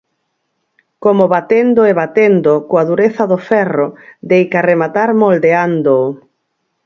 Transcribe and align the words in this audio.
Como 1.03 1.23
batendo 1.35 1.81
e 1.91 1.93
batendo 2.01 2.53
coa 2.69 2.87
dureza 2.91 3.23
do 3.31 3.39
ferro 3.49 3.87
deica 4.29 4.65
rematar 4.71 5.09
moldeándoo. 5.21 6.07